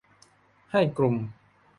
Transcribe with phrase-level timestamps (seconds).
[0.71, 1.15] ให้กลุ่ม